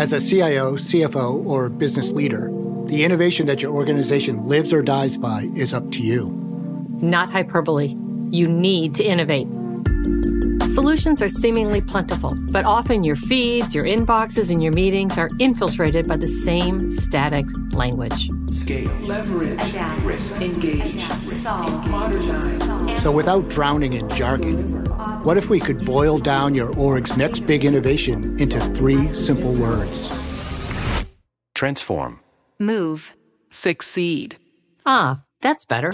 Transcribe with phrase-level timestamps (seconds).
[0.00, 2.50] As a CIO, CFO, or business leader,
[2.86, 6.30] the innovation that your organization lives or dies by is up to you.
[7.02, 7.94] Not hyperbole.
[8.30, 9.46] You need to innovate.
[10.72, 16.08] Solutions are seemingly plentiful, but often your feeds, your inboxes, and your meetings are infiltrated
[16.08, 18.30] by the same static language.
[18.50, 23.02] Scale, leverage, adapt, risk, engage, adapt, solve, modernize.
[23.02, 24.64] So without drowning in jargon,
[25.24, 30.08] what if we could boil down your org's next big innovation into three simple words?
[31.54, 32.20] Transform
[32.58, 33.14] move,
[33.50, 34.36] succeed.
[34.86, 35.92] Ah, that's better.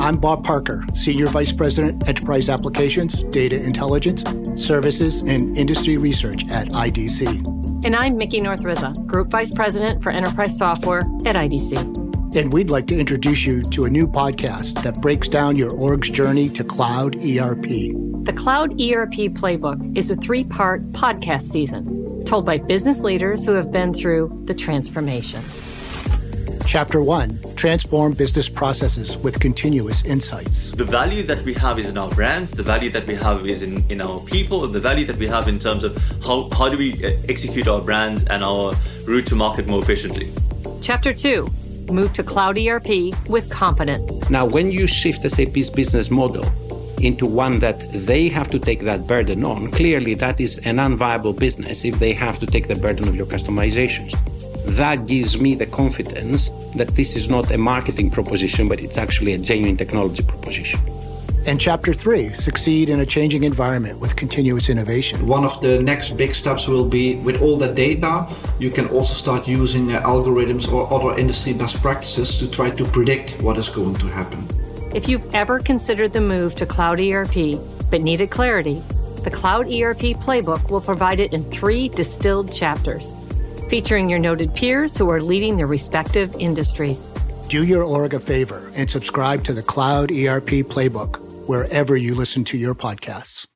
[0.00, 4.22] I'm Bob Parker, Senior Vice President, Enterprise Applications, Data Intelligence,
[4.56, 7.84] Services, and Industry Research at IDC.
[7.84, 12.07] And I'm Mickey North Rizza, Group Vice President for Enterprise Software at IDC.
[12.34, 16.10] And we'd like to introduce you to a new podcast that breaks down your org's
[16.10, 17.94] journey to cloud ERP.
[18.24, 23.52] The Cloud ERP Playbook is a three part podcast season told by business leaders who
[23.52, 25.42] have been through the transformation.
[26.66, 30.70] Chapter 1 Transform Business Processes with Continuous Insights.
[30.72, 33.62] The value that we have is in our brands, the value that we have is
[33.62, 36.76] in, in our people, the value that we have in terms of how, how do
[36.76, 38.74] we uh, execute our brands and our
[39.06, 40.30] route to market more efficiently.
[40.82, 41.48] Chapter 2
[41.90, 44.28] Move to Cloud ERP with confidence.
[44.28, 46.44] Now, when you shift SAP's business model,
[47.00, 51.38] into one that they have to take that burden on, clearly that is an unviable
[51.38, 54.18] business if they have to take the burden of your customizations.
[54.76, 59.32] That gives me the confidence that this is not a marketing proposition, but it's actually
[59.32, 60.80] a genuine technology proposition.
[61.46, 65.26] And chapter three, succeed in a changing environment with continuous innovation.
[65.26, 69.14] One of the next big steps will be with all the data, you can also
[69.14, 73.68] start using uh, algorithms or other industry best practices to try to predict what is
[73.68, 74.46] going to happen.
[74.94, 77.58] If you've ever considered the move to Cloud ERP
[77.90, 78.82] but needed clarity,
[79.22, 83.14] the Cloud ERP Playbook will provide it in three distilled chapters,
[83.68, 87.10] featuring your noted peers who are leading their respective industries.
[87.48, 92.44] Do your org a favor and subscribe to the Cloud ERP Playbook wherever you listen
[92.44, 93.48] to your podcasts.